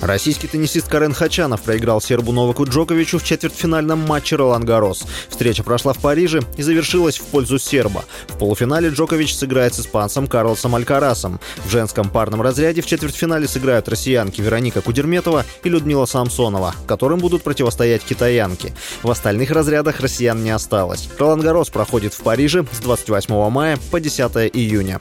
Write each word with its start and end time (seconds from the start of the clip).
Российский 0.00 0.46
теннисист 0.46 0.88
Карен 0.88 1.12
Хачанов 1.12 1.60
проиграл 1.60 2.00
сербу 2.00 2.32
Новаку 2.32 2.64
Джоковичу 2.64 3.18
в 3.18 3.24
четвертьфинальном 3.24 3.98
матче 3.98 4.36
Ролан 4.36 4.64
Гарос. 4.64 5.04
Встреча 5.28 5.62
прошла 5.62 5.92
в 5.92 5.98
Париже 5.98 6.40
и 6.56 6.62
завершилась 6.62 7.18
в 7.18 7.24
пользу 7.24 7.58
серба. 7.58 8.04
В 8.28 8.38
полуфинале 8.38 8.88
Джокович 8.88 9.34
сыграет 9.34 9.74
с 9.74 9.80
испанцем 9.80 10.26
Карлосом 10.26 10.74
Алькарасом. 10.74 11.38
В 11.64 11.70
женском 11.70 12.08
парном 12.08 12.40
разряде 12.40 12.80
в 12.80 12.86
четвертьфинале 12.86 13.46
сыграют 13.46 13.88
россиянки 13.88 14.40
Вероника 14.40 14.80
Кудерметова 14.80 15.44
и 15.62 15.68
Людмила 15.68 16.06
Самсонова, 16.06 16.74
которым 16.86 17.18
будут 17.20 17.42
противостоять 17.42 18.02
китаянки. 18.02 18.72
В 19.02 19.10
остальных 19.10 19.50
разрядах 19.50 20.00
россиян 20.00 20.42
не 20.42 20.50
осталось. 20.50 21.10
Ролан 21.18 21.40
Гарос 21.40 21.68
проходит 21.68 22.14
в 22.14 22.22
Париже 22.22 22.64
с 22.72 22.78
28 22.78 23.50
мая 23.50 23.78
по 23.90 24.00
10 24.00 24.20
июня. 24.54 24.98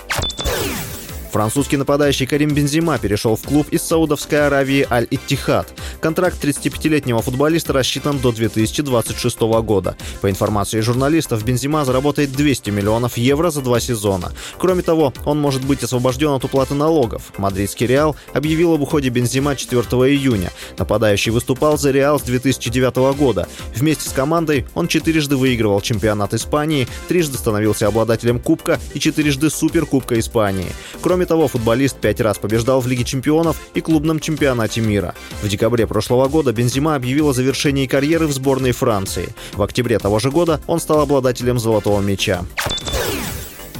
Французский 1.32 1.78
нападающий 1.78 2.26
Карим 2.26 2.50
Бензима 2.54 2.98
перешел 2.98 3.36
в 3.36 3.44
клуб 3.44 3.68
из 3.70 3.84
Саудовской 3.84 4.48
Аравии 4.48 4.88
Аль-Иттихад. 4.90 5.72
Контракт 6.02 6.44
35-летнего 6.44 7.22
футболиста 7.22 7.72
рассчитан 7.72 8.18
до 8.18 8.32
2026 8.32 9.40
года. 9.62 9.96
По 10.22 10.30
информации 10.30 10.82
журналистов, 10.82 11.46
Бензима 11.46 11.86
заработает 11.86 12.32
200 12.32 12.72
миллионов 12.72 13.18
евро 13.18 13.52
за 13.52 13.62
два 13.62 13.80
сезона. 13.80 14.32
Кроме 14.58 14.82
того, 14.82 15.14
он 15.26 15.40
может 15.40 15.64
быть 15.64 15.84
освобожден 15.84 16.30
от 16.30 16.44
уплаты 16.44 16.74
налогов. 16.74 17.32
Мадридский 17.38 17.86
Реал 17.86 18.16
объявил 18.34 18.74
об 18.74 18.82
уходе 18.82 19.10
Бензима 19.10 19.56
4 19.56 19.82
июня. 19.82 20.52
Нападающий 20.78 21.32
выступал 21.32 21.78
за 21.78 21.92
Реал 21.92 22.20
с 22.20 22.24
2009 22.24 22.96
года. 23.16 23.48
Вместе 23.76 24.10
с 24.10 24.14
командой 24.14 24.66
он 24.74 24.88
четырежды 24.88 25.38
выигрывал 25.38 25.82
чемпионат 25.82 26.34
Испании, 26.34 26.88
трижды 27.08 27.38
становился 27.38 27.88
обладателем 27.88 28.40
Кубка 28.40 28.80
и 28.94 29.00
четырежды 29.00 29.50
Суперкубка 29.50 30.20
Испании. 30.20 30.72
Кроме 31.02 31.19
Кроме 31.20 31.28
того, 31.28 31.50
футболист 31.50 31.98
пять 31.98 32.22
раз 32.22 32.38
побеждал 32.38 32.80
в 32.80 32.88
Лиге 32.88 33.04
чемпионов 33.04 33.58
и 33.74 33.82
клубном 33.82 34.22
чемпионате 34.22 34.80
мира. 34.80 35.16
В 35.44 35.50
декабре 35.50 35.86
прошлого 35.86 36.30
года 36.30 36.54
Бензима 36.54 36.96
объявил 36.96 37.28
о 37.28 37.34
завершении 37.34 37.88
карьеры 37.88 38.26
в 38.26 38.32
сборной 38.32 38.72
Франции. 38.72 39.28
В 39.52 39.62
октябре 39.62 40.00
того 40.00 40.20
же 40.20 40.32
года 40.32 40.62
он 40.66 40.80
стал 40.80 41.02
обладателем 41.02 41.60
золотого 41.60 42.00
мяча. 42.00 42.46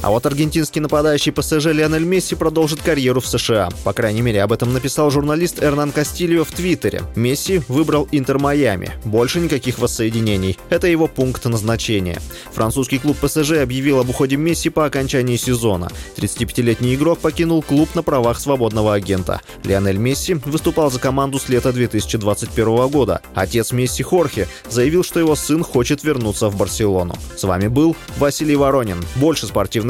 А 0.02 0.08
вот 0.08 0.24
аргентинский 0.24 0.80
нападающий 0.80 1.30
ПСЖ 1.30 1.66
Лионель 1.66 2.04
Месси 2.04 2.34
продолжит 2.34 2.80
карьеру 2.80 3.20
в 3.20 3.26
США. 3.26 3.68
По 3.84 3.92
крайней 3.92 4.22
мере, 4.22 4.42
об 4.42 4.52
этом 4.52 4.72
написал 4.72 5.10
журналист 5.10 5.62
Эрнан 5.62 5.92
Кастильо 5.92 6.44
в 6.44 6.52
Твиттере. 6.52 7.02
Месси 7.16 7.60
выбрал 7.68 8.08
Интер 8.10 8.38
Майами. 8.38 8.92
Больше 9.04 9.40
никаких 9.40 9.78
воссоединений. 9.78 10.58
Это 10.70 10.86
его 10.86 11.06
пункт 11.06 11.44
назначения. 11.44 12.18
Французский 12.52 12.98
клуб 12.98 13.18
ПСЖ 13.20 13.58
объявил 13.62 14.00
об 14.00 14.08
уходе 14.08 14.36
Месси 14.36 14.70
по 14.70 14.86
окончании 14.86 15.36
сезона. 15.36 15.90
35-летний 16.16 16.94
игрок 16.94 17.18
покинул 17.18 17.60
клуб 17.60 17.94
на 17.94 18.02
правах 18.02 18.40
свободного 18.40 18.94
агента. 18.94 19.42
Лионель 19.64 19.98
Месси 19.98 20.34
выступал 20.46 20.90
за 20.90 20.98
команду 20.98 21.38
с 21.38 21.50
лета 21.50 21.74
2021 21.74 22.88
года. 22.88 23.20
Отец 23.34 23.72
Месси 23.72 24.02
Хорхе 24.02 24.48
заявил, 24.70 25.04
что 25.04 25.20
его 25.20 25.34
сын 25.34 25.62
хочет 25.62 26.04
вернуться 26.04 26.48
в 26.48 26.56
Барселону. 26.56 27.16
С 27.36 27.44
вами 27.44 27.68
был 27.68 27.94
Василий 28.16 28.56
Воронин. 28.56 29.04
Больше 29.16 29.46
спортивных 29.46 29.89